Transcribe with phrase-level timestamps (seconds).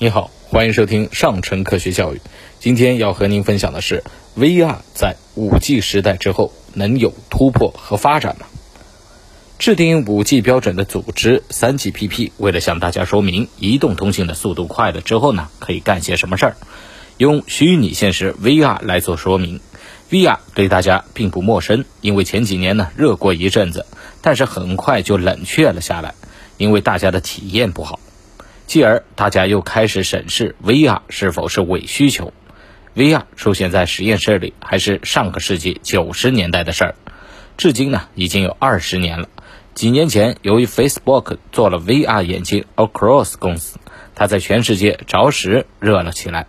[0.00, 2.20] 你好，欢迎收听上城科学教育。
[2.60, 4.04] 今天要和您分享的是
[4.36, 8.46] ，VR 在 5G 时代之后能有突破和发展吗？
[9.58, 16.56] 制定 5G 标准的组织 3GPP 为了向大家说明移动通信的速度快了之后呢，可以干些什么事儿，
[17.16, 19.58] 用虚拟现实 VR 来做说明。
[20.12, 23.84] VR 对大家并不陌生，因为前几年呢热过一阵子，
[24.22, 26.14] 但是很快就冷却了下来，
[26.56, 27.98] 因为大家的体验不好。
[28.68, 32.34] 继而，大家又开始审视 VR 是否是伪需求。
[32.94, 36.94] VR 出现在实验室里还是上个世纪九十年代的事儿，
[37.56, 39.30] 至今呢已经有二十年了。
[39.72, 43.78] 几年前，由于 Facebook 做了 VR 眼镜 Oculus 公司，
[44.14, 46.46] 它在全世界着实热了起来。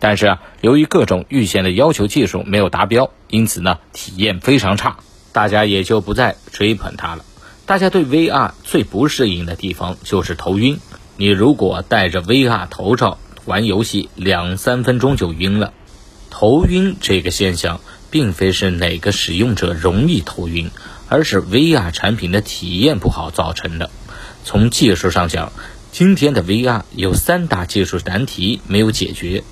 [0.00, 4.96] 但是啊，由于各种预先的要求技术没有达标，因此呢体验非常差，
[5.30, 7.24] 大家也就不再追捧它了。
[7.66, 10.80] 大家对 VR 最不适应的地方就是头晕。
[11.16, 15.72] 你如果戴着 VR 头罩玩游戏，两三分钟就晕了。
[16.30, 20.70] 头晕这个现象，并非是哪个使用者容易头晕，
[21.08, 23.90] 而是 VR 产品的体验不好造成的。
[24.44, 25.52] 从技术上讲，
[25.92, 29.44] 今天的 VR 有三大技术难题没有解决。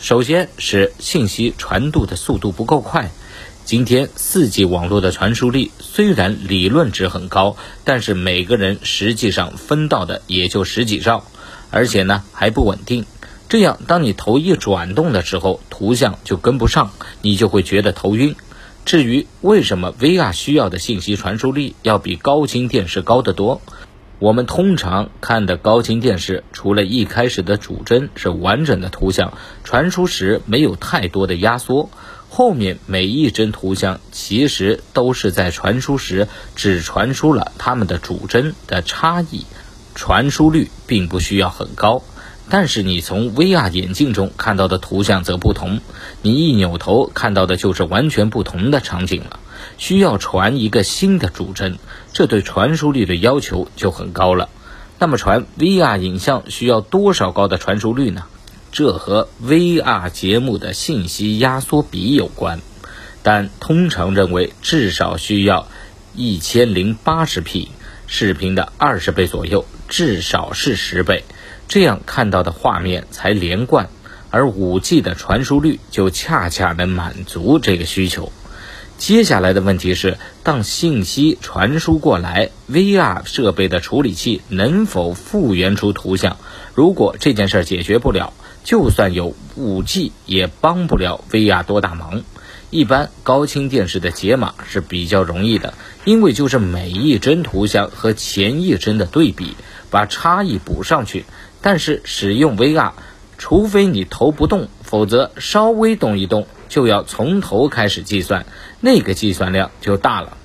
[0.00, 3.10] 首先是信息传渡的速度不够快。
[3.70, 11.22] 今天四 G 网络的传输力虽然理论值很高，但是每个人实际上分到的也就十几兆，
[11.70, 13.04] 而且呢还不稳定。
[13.48, 16.90] 这样，当你头一转动的时候，图像就跟不上，
[17.22, 18.34] 你就会觉得头晕。
[18.84, 23.62] 至于为什么 VR 需要的信息传输力要比高清电视高得多？
[24.18, 29.32] 我们通常看的高清电视，除了一开始的主帧是完整的图像，
[29.62, 31.88] 传输时没有太多的压缩。
[32.32, 39.44] 后面每一帧图像其实都是在传输时只传输了它们的主帧的差异，
[39.96, 42.02] 传输率并不需要很高。
[42.48, 45.80] 但是你从 VR 眼镜中看到的图像则不同，
[46.22, 49.40] 你一扭头看到的就是完全不同的场景了，
[49.76, 51.78] 需要传一个新的主帧，
[52.12, 54.48] 这对传输率的要求就很高了。
[54.98, 58.24] 那么传 VR 影像需要多少高的传输率呢？
[58.72, 62.60] 这和 VR 节目的信息压缩比有关，
[63.22, 65.66] 但通常认为至少需要
[66.14, 67.70] 一千零八十 P
[68.06, 71.24] 视频的二十倍左右，至少是十倍，
[71.66, 73.88] 这样看到的画面才连贯。
[74.32, 78.32] 而 5G 的传输率就恰恰能满足这个需求。
[78.96, 86.36] 接下来的问题是，当信息传输过来，VR 设备的处理器能否复原出图像？
[86.74, 88.32] 如果这件事解决不了，
[88.64, 92.22] 就算有 5G 也帮不了 VR 多大忙。
[92.70, 99.56] 一般高清电视的解码是比较容易的，因为就是每一帧图像和前一帧的对比，
[99.90, 101.24] 把差异补上去。
[101.60, 102.92] 但是使用 VR，
[103.38, 108.46] 除非你头不动，否则稍微动一动就要从头开始计算，
[108.80, 110.36] 那个计算量就大了。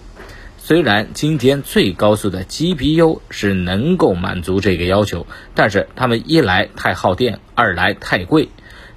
[0.68, 8.50] 虽然今天最高速的 GPU 是能够满足这个要求，但是它们一来太耗电，二来太贵。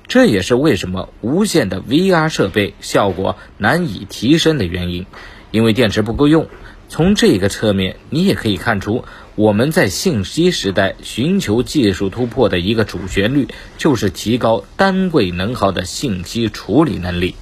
[0.07, 5.05] 这也是为什么无线的 VR 设备效果难以提升的原因，
[5.51, 6.47] 因为电池不够用。
[6.89, 9.05] 从这个侧面，你也可以看出，
[9.35, 13.47] 我们在信息时代寻求技术突破的一个主旋律，
[13.77, 17.35] 就是提高单位能耗的信息处理能力。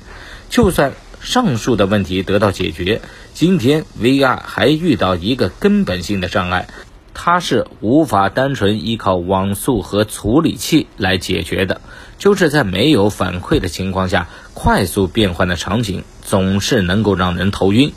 [0.49, 0.93] 就算
[1.27, 3.01] 上述的问题得到解决，
[3.35, 6.69] 今天 VR 还遇到一个根本性的障碍，
[7.15, 11.81] 它是无法单纯依靠网速和处理器来解决的。
[12.17, 17.93] 就是在没有反馈的情况下，快速变换的场景总是能够让人头晕。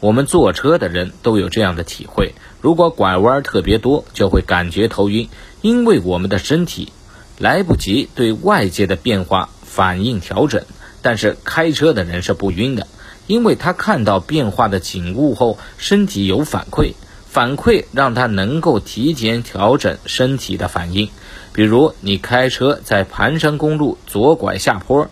[0.00, 5.30] 我们坐车的人都有这样的体会：如果拐弯特别多，就会感觉头晕，
[5.62, 6.92] 因为我们的身体
[7.38, 10.62] 来不及对外界的变化反应调整。
[11.06, 12.88] 但是开车的人是不晕的，
[13.28, 16.94] 因为他看到变化的景物后，身体有反馈，
[17.28, 21.08] 反馈让他能够提前调整身体的反应。
[21.52, 25.08] 比如你开车在盘山公路左拐下坡，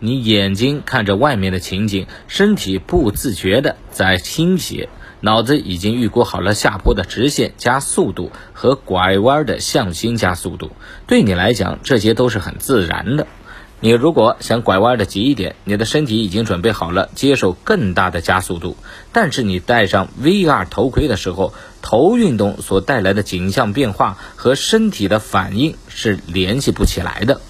[0.00, 4.88] 你眼睛看着外面的情景，身体不自觉的在倾斜，
[5.20, 10.72] 脑子已经预估好了下坡的直线加速度和拐弯的向心加速度，
[11.06, 13.28] 对你来讲这些都是很自然的。
[13.78, 18.74] 你如果想拐弯的急一点，你的身体已经准备好了接受更大的加速度，
[19.12, 21.52] 但是你戴上 VR 头盔的时候，
[21.82, 27.42] 头运动所带来的景象变化和身体的反应是联系不起来的，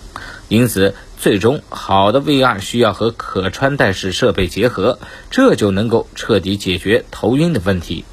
[0.48, 4.98] 因此最终好的 VR 需要和可穿戴式设备结合，
[5.30, 8.04] 这就能够彻底解决头晕的问题。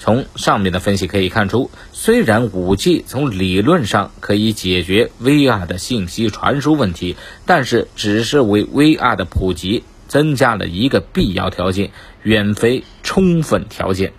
[0.00, 11.90] 从上面的分析可以看出，虽然 5G 从理论上可以解决 VR 的信息传输问题，但是只是为 VR 的普及增加了一个必要条件，
[12.22, 14.14] 远非充分条件。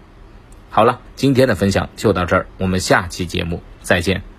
[0.69, 4.30] 好了，今天的分享就到这儿，我们下期节目再见。